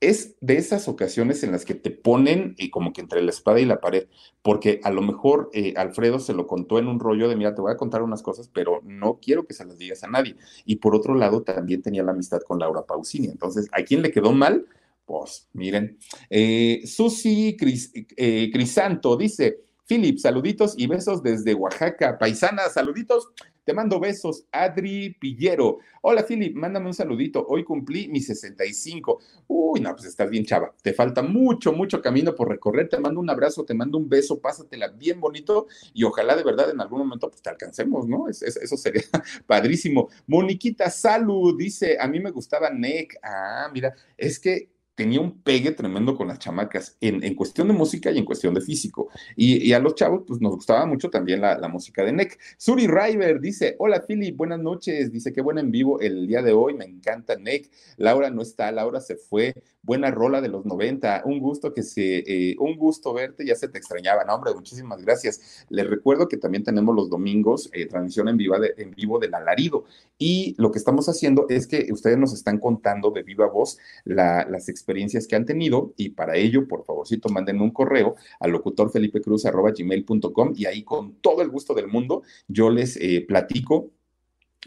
[0.00, 3.60] es de esas ocasiones en las que te ponen eh, como que entre la espada
[3.60, 4.06] y la pared,
[4.42, 7.60] porque a lo mejor eh, Alfredo se lo contó en un rollo de, mira, te
[7.60, 10.36] voy a contar unas cosas, pero no quiero que se las digas a nadie.
[10.64, 13.26] Y por otro lado, también tenía la amistad con Laura Pausini.
[13.26, 14.66] Entonces, ¿a quién le quedó mal?
[15.04, 22.18] Pues miren, eh, Susi Crisanto dice, Philip, saluditos y besos desde Oaxaca.
[22.18, 23.28] Paisana, saluditos.
[23.64, 25.78] Te mando besos, Adri Pillero.
[26.02, 27.46] Hola, Philip, mándame un saludito.
[27.48, 29.18] Hoy cumplí mis 65.
[29.46, 30.74] Uy, no, pues estás bien, chava.
[30.82, 32.90] Te falta mucho, mucho camino por recorrer.
[32.90, 36.68] Te mando un abrazo, te mando un beso, pásatela bien bonito y ojalá de verdad
[36.68, 38.28] en algún momento pues te alcancemos, ¿no?
[38.28, 39.04] eso sería
[39.46, 40.10] padrísimo.
[40.26, 43.18] Moniquita Salud dice, a mí me gustaba Nick.
[43.22, 47.72] Ah, mira, es que tenía un pegue tremendo con las chamacas en, en, cuestión de
[47.72, 49.08] música y en cuestión de físico.
[49.36, 52.36] Y, a los chavos, pues nos gustaba mucho también la, música de Nick.
[52.56, 55.12] Suri River dice: Hola, Philip, buenas noches.
[55.12, 57.70] Dice: Qué buena en vivo el día de hoy, me encanta Nick.
[57.96, 59.54] Laura no está, Laura se fue.
[59.82, 61.22] Buena rola de los 90.
[61.24, 64.24] Un gusto que se, eh, un gusto verte, ya se te extrañaba.
[64.24, 65.64] No, hombre, muchísimas gracias.
[65.68, 69.32] Les recuerdo que también tenemos los domingos eh, transmisión en, viva de, en vivo del
[69.32, 69.84] alarido.
[70.18, 74.44] Y lo que estamos haciendo es que ustedes nos están contando de viva voz la,
[74.50, 78.52] las experiencias experiencias que han tenido y para ello, por favorcito, manden un correo al
[78.52, 83.90] locutorfelipecruz.gmail.com y ahí con todo el gusto del mundo yo les eh, platico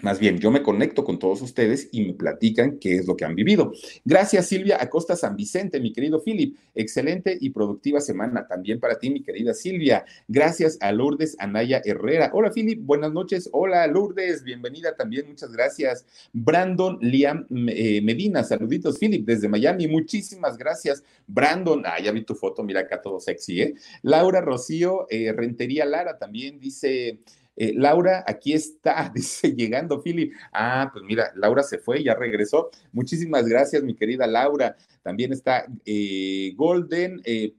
[0.02, 3.26] más bien, yo me conecto con todos ustedes y me platican qué es lo que
[3.26, 3.72] han vivido.
[4.04, 6.58] Gracias, Silvia Acosta San Vicente, mi querido Philip.
[6.74, 10.06] Excelente y productiva semana también para ti, mi querida Silvia.
[10.28, 12.32] Gracias a Lourdes Anaya Herrera.
[12.34, 12.80] Hola, Philip.
[12.82, 13.50] Buenas noches.
[13.52, 14.44] Hola, Lourdes.
[14.44, 15.28] Bienvenida también.
[15.28, 16.06] Muchas gracias.
[16.34, 18.44] Brandon Liam eh, Medina.
[18.44, 19.88] Saluditos, Philip, desde Miami.
[19.88, 21.04] Muchísimas gracias.
[21.28, 21.84] Brandon.
[21.86, 22.64] Ah, ya vi tu foto.
[22.64, 23.74] Mira acá todo sexy, ¿eh?
[24.02, 27.20] Laura Rocío eh, Rentería Lara también dice.
[27.56, 30.34] Eh, Laura, aquí está, dice, llegando Philip.
[30.54, 32.70] Ah, pues mira, Laura se fue, ya regresó.
[32.92, 34.76] Muchísimas gracias, mi querida Laura.
[35.04, 37.56] También está eh, Golden eh,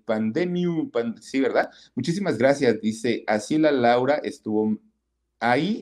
[1.20, 1.70] sí, ¿verdad?
[1.94, 4.78] Muchísimas gracias, dice, así la Laura estuvo
[5.40, 5.81] ahí.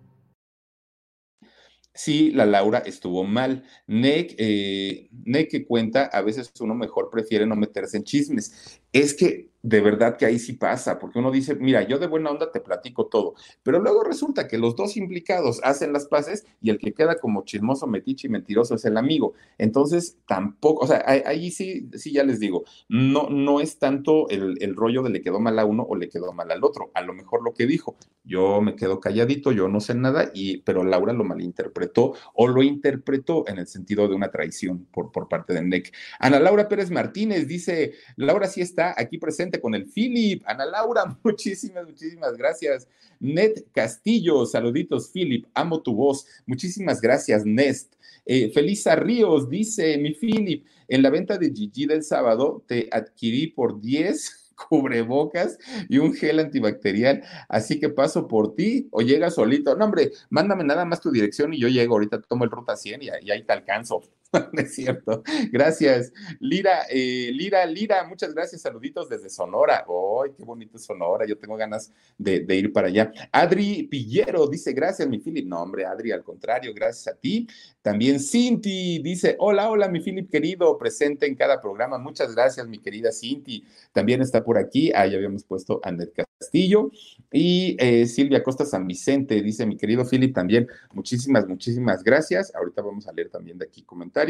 [1.93, 3.63] Sí, la Laura estuvo mal.
[3.87, 5.09] Nick, eh,
[5.49, 8.81] que cuenta, a veces uno mejor prefiere no meterse en chismes.
[8.93, 12.31] Es que de verdad que ahí sí pasa, porque uno dice, mira, yo de buena
[12.31, 16.69] onda te platico todo, pero luego resulta que los dos implicados hacen las paces y
[16.69, 19.33] el que queda como chismoso, metiche y mentiroso es el amigo.
[19.57, 24.75] Entonces, tampoco, o sea, ahí sí, sí ya les digo, no, no es tanto el,
[24.75, 27.13] rollo de le quedó mal a uno o le quedó mal al otro, a lo
[27.13, 31.13] mejor lo que dijo, yo me quedo calladito, yo no sé nada, y, pero Laura
[31.13, 35.61] lo malinterpretó o lo interpretó en el sentido de una traición por, por parte de
[35.61, 35.93] NEC.
[36.19, 40.43] Ana Laura Pérez Martínez dice, Laura sí está aquí presente con el Philip.
[40.45, 42.87] Ana Laura, muchísimas, muchísimas gracias.
[43.19, 46.25] Ned Castillo, saluditos, Philip, amo tu voz.
[46.45, 47.93] Muchísimas gracias, Nest.
[48.25, 53.47] Eh, Felisa Ríos dice, mi Philip, en la venta de Gigi del sábado te adquirí
[53.47, 55.57] por 10 cubrebocas
[55.89, 57.23] y un gel antibacterial.
[57.49, 59.75] Así que paso por ti o llega solito.
[59.75, 63.01] No, hombre, mándame nada más tu dirección y yo llego ahorita, tomo el ruta 100
[63.01, 64.01] y, y ahí te alcanzo.
[64.53, 65.23] es cierto.
[65.51, 66.11] Gracias.
[66.39, 68.61] Lira, eh, Lira, Lira, muchas gracias.
[68.61, 69.85] Saluditos desde Sonora.
[69.87, 71.25] ¡Ay, qué bonito es Sonora!
[71.25, 73.11] Yo tengo ganas de, ir para allá.
[73.31, 75.47] Adri Pillero dice, gracias, mi Philip.
[75.47, 77.47] No, hombre, Adri, al contrario, gracias a ti.
[77.81, 81.97] También Cinti dice, hola, hola, mi Philip querido, presente en cada programa.
[81.97, 83.65] Muchas gracias, mi querida Cinti.
[83.91, 84.91] También está por aquí.
[84.93, 85.91] Ahí habíamos puesto a
[86.39, 86.91] Castillo.
[87.31, 92.53] Y eh, Silvia Costa San Vicente dice, mi querido Philip, también muchísimas, muchísimas gracias.
[92.55, 94.20] Ahorita vamos a leer también de aquí comentarios.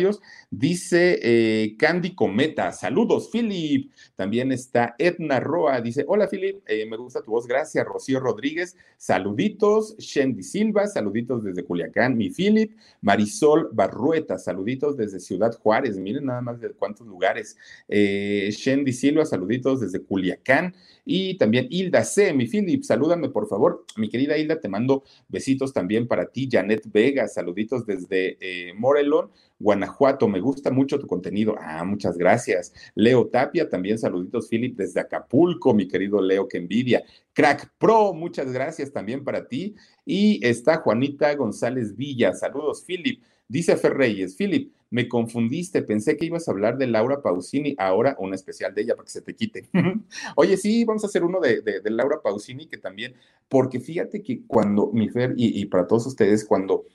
[0.49, 3.91] Dice eh, Candy Cometa, saludos, Philip.
[4.15, 7.85] También está Edna Roa, dice, hola, Philip, eh, me gusta tu voz, gracias.
[7.85, 9.95] Rocío Rodríguez, saluditos.
[9.97, 12.71] Shendy Silva, saluditos desde Culiacán, mi Philip.
[13.01, 17.57] Marisol Barrueta, saluditos desde Ciudad Juárez, miren nada más de cuántos lugares.
[17.87, 20.75] Eh, Shendy Silva, saluditos desde Culiacán.
[21.05, 23.85] Y también Hilda C, mi Philip, salúdame por favor.
[23.97, 26.47] Mi querida Hilda, te mando besitos también para ti.
[26.51, 29.31] Janet Vega, saluditos desde eh, Morelón.
[29.59, 31.55] Guanajuato, me gusta mucho tu contenido.
[31.59, 32.73] Ah, muchas gracias.
[32.95, 37.03] Leo Tapia, también saluditos, Philip, desde Acapulco, mi querido Leo, que envidia.
[37.33, 39.75] Crack Pro, muchas gracias también para ti.
[40.05, 43.21] Y está Juanita González Villa, saludos, Philip.
[43.47, 48.33] Dice Ferreyes, Philip, me confundiste, pensé que ibas a hablar de Laura Pausini, ahora un
[48.33, 49.69] especial de ella para que se te quite.
[50.35, 53.15] Oye, sí, vamos a hacer uno de, Laura Pausini, que también,
[53.47, 56.85] porque fíjate que cuando mi Fer, y, para todos ustedes, cuando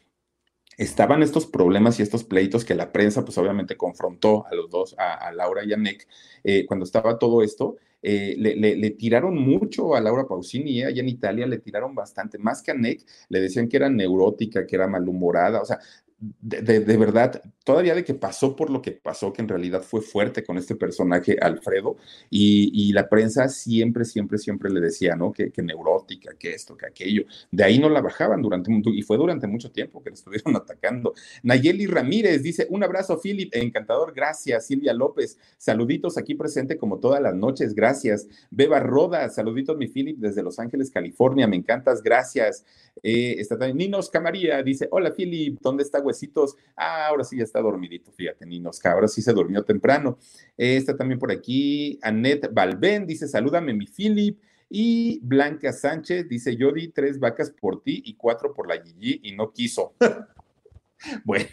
[0.76, 4.94] estaban estos problemas y estos pleitos que la prensa, pues obviamente confrontó a los dos,
[4.98, 6.06] a, Laura y a Nick,
[6.44, 10.84] eh, cuando estaba todo esto, eh, le, tiraron mucho a Laura Pausini, ¿eh?
[10.84, 14.66] allá en Italia le tiraron bastante, más que a Nick, le decían que era neurótica,
[14.66, 15.78] que era malhumorada, o sea,
[16.18, 20.42] de, verdad, todavía de que pasó por lo que pasó, que en realidad fue fuerte
[20.42, 21.96] con este personaje, Alfredo,
[22.30, 25.32] y, la prensa siempre, siempre, siempre le decía, ¿no?
[25.32, 27.24] Que, neurótica, que esto, que aquello.
[27.50, 31.12] De ahí no la bajaban durante, y fue durante mucho tiempo que le estuvieron atacando.
[31.42, 34.66] Nayeli Ramírez dice, un abrazo, Philip, encantador, gracias.
[34.66, 38.26] Silvia López, saluditos aquí presente como todas las noches, gracias.
[38.50, 42.64] Beba Roda, saluditos, mi Philip, desde Los Ángeles, California, me encantas, gracias.
[43.02, 46.56] Eh, está también Ninos Camaría, dice, hola, Philip, ¿dónde está huesitos.
[46.76, 50.18] Ah, ahora sí ya está dormidito, fíjate, Ninosca, ahora sí se durmió temprano.
[50.56, 54.38] está también por aquí Annette Balbén, dice, salúdame mi Philip.
[54.68, 59.20] Y Blanca Sánchez dice, yo di tres vacas por ti y cuatro por la Gigi
[59.22, 59.94] y no quiso.
[61.24, 61.46] bueno,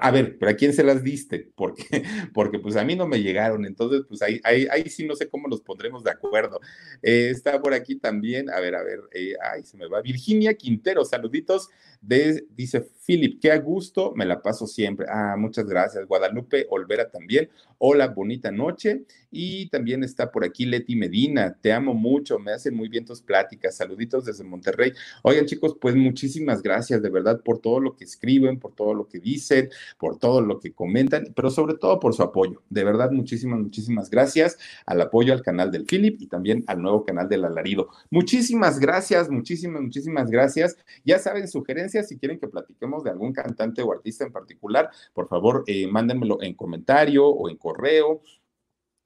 [0.00, 1.50] a ver, ¿pero a quién se las diste?
[1.54, 5.14] Porque, porque pues a mí no me llegaron, entonces pues ahí, ahí, ahí sí no
[5.14, 6.60] sé cómo los pondremos de acuerdo.
[7.02, 10.00] Eh, está por aquí también, a ver, a ver, eh, ay, se me va.
[10.00, 11.68] Virginia Quintero, saluditos,
[12.00, 15.06] de, dice Philip, qué a gusto, me la paso siempre.
[15.08, 16.06] Ah, muchas gracias.
[16.06, 19.04] Guadalupe Olvera también, hola, bonita noche.
[19.30, 23.20] Y también está por aquí Leti Medina, te amo mucho, me hacen muy bien tus
[23.20, 24.92] pláticas, saluditos desde Monterrey.
[25.22, 29.06] Oigan chicos, pues muchísimas gracias de verdad por todo lo que escriben, por todo lo
[29.06, 29.68] que dicen
[29.98, 32.62] por todo lo que comentan, pero sobre todo por su apoyo.
[32.70, 37.04] De verdad, muchísimas, muchísimas gracias al apoyo al canal del Philip y también al nuevo
[37.04, 37.88] canal del Alarido.
[38.10, 40.76] Muchísimas gracias, muchísimas, muchísimas gracias.
[41.04, 45.28] Ya saben, sugerencias, si quieren que platiquemos de algún cantante o artista en particular, por
[45.28, 48.22] favor, eh, mándenmelo en comentario o en correo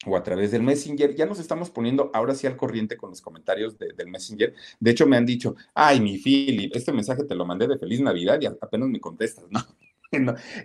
[0.06, 1.14] o a través del Messenger.
[1.14, 4.54] Ya nos estamos poniendo ahora sí al corriente con los comentarios del Messenger.
[4.80, 8.00] De hecho, me han dicho, ay, mi Philip, este mensaje te lo mandé de feliz
[8.00, 9.60] Navidad y apenas me contestas, ¿no?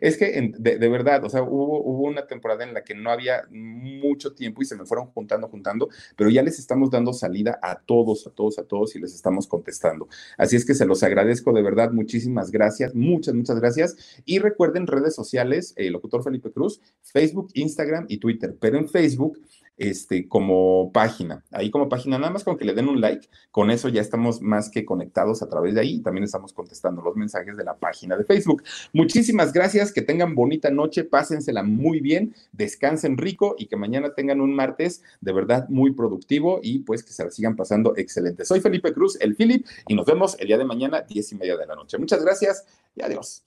[0.02, 4.34] Es que de, verdad, o sea, hubo, una temporada en la que no había mucho
[4.34, 8.28] tiempo y se me fueron juntando, juntando, pero ya les estamos dando salida a todos,
[8.28, 10.08] a todos, a todos y les estamos contestando.
[10.38, 14.22] Así es que se los agradezco de verdad, muchísimas gracias, muchas, muchas gracias.
[14.26, 19.40] Y recuerden redes sociales, el locutor Felipe Cruz, Facebook, Instagram y Twitter, pero en Facebook
[19.78, 21.44] este, como página.
[21.52, 24.42] Ahí como página, nada más con que le den un like, con eso ya estamos
[24.42, 26.02] más que conectados a través de ahí.
[26.02, 28.64] También estamos contestando los mensajes de la página de Facebook.
[28.94, 34.42] Muchísimas gracias, que tengan bonita noche, pásensela muy bien, descansen rico y que mañana tengan
[34.42, 38.46] un martes de verdad muy productivo y pues que se la sigan pasando excelente.
[38.46, 41.58] Soy Felipe Cruz, el Philip, y nos vemos el día de mañana, diez y media
[41.58, 41.98] de la noche.
[41.98, 42.66] Muchas gracias
[42.96, 43.47] y adiós.